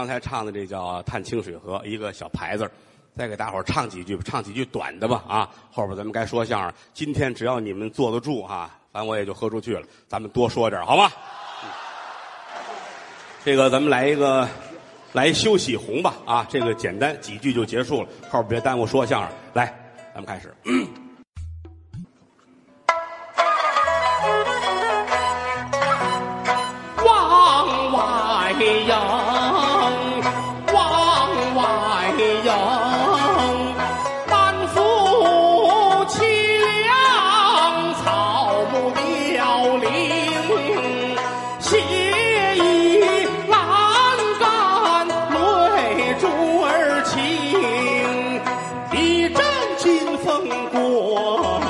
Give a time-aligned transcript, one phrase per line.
[0.00, 2.66] 刚才唱的这叫《探清水河》，一个小牌子
[3.14, 5.50] 再给大伙儿唱几句，唱几句短的吧啊！
[5.70, 9.82] 后边咱们该说相声，今天只要你们坐得住啊，反正我也就喝出去了。
[10.08, 11.10] 咱们多说点好吗？
[13.44, 14.48] 这个咱们来一个，
[15.12, 16.46] 来休息红吧啊！
[16.48, 19.30] 这个简单几句就结束了，后边别耽误说相声。
[19.52, 19.66] 来，
[20.14, 20.56] 咱们开始。
[27.04, 28.94] 往外迎，
[41.70, 41.76] 斜
[42.56, 42.58] 倚
[43.46, 43.54] 栏
[44.40, 45.14] 杆泪
[46.18, 46.26] 珠
[46.62, 46.68] 儿
[47.04, 47.22] 倾，
[48.90, 48.98] 一
[49.28, 49.38] 阵
[49.78, 50.26] 金风
[50.72, 51.62] 过，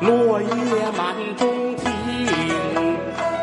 [0.00, 0.46] 落叶
[0.94, 1.82] 满中庭。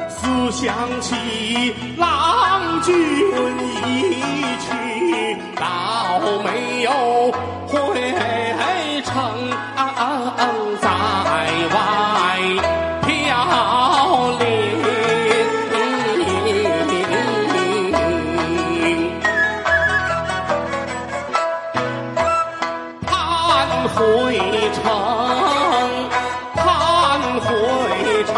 [0.07, 0.61] 思想
[1.01, 2.93] 起郎君
[3.73, 4.13] 一
[4.61, 4.69] 去，
[5.55, 6.91] 到没有。
[23.89, 24.37] 回
[24.73, 24.83] 城，
[26.55, 26.61] 盼
[27.41, 27.49] 回
[28.25, 28.33] 城，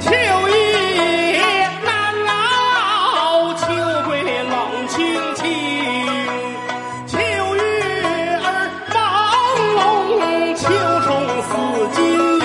[0.00, 0.06] 秋
[0.48, 0.52] 意
[1.84, 1.88] 难
[2.26, 3.60] 熬，秋
[4.06, 4.52] 归冷
[4.88, 4.96] 清
[5.36, 5.44] 清，
[7.06, 7.16] 秋
[7.54, 7.60] 月
[8.42, 8.46] 儿
[8.90, 8.96] 朦
[10.16, 10.62] 胧，秋
[11.04, 11.06] 虫
[11.42, 11.50] 似
[11.94, 11.96] 金
[12.40, 12.44] 铃，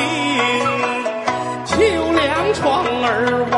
[1.65, 1.71] 秋
[2.13, 2.21] 凉
[2.53, 2.61] 窗
[3.03, 3.07] 儿
[3.51, 3.55] 外，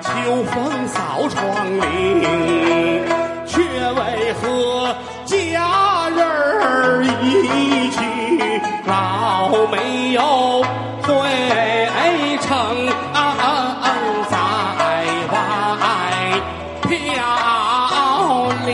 [0.00, 0.08] 秋
[0.44, 0.54] 风
[0.88, 0.94] 扫
[1.28, 1.34] 窗
[1.80, 1.82] 棂，
[3.46, 4.00] 却为
[4.40, 4.42] 何
[7.22, 7.24] 一
[7.90, 7.98] 去，
[8.86, 10.20] 老没有
[11.02, 11.08] 回
[12.40, 12.48] 程
[14.28, 14.32] 在
[15.30, 15.34] 外
[16.82, 16.90] 飘
[18.66, 18.68] 零。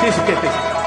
[0.00, 0.77] 谢谢谢谢。